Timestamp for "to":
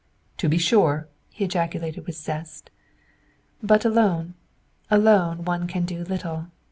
0.37-0.49